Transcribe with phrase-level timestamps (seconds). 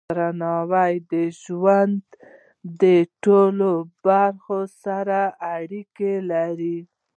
[0.15, 2.03] درناوی د ژوند
[2.81, 2.83] د
[3.23, 3.71] ټولو
[4.07, 5.19] برخو سره
[5.55, 6.79] اړیکه لري.